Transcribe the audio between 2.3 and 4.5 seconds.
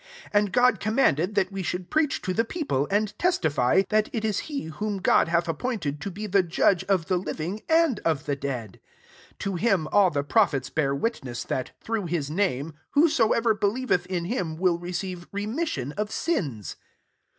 the people, and tes tify, that it is